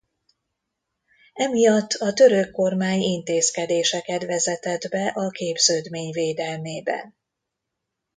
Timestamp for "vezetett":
4.25-4.89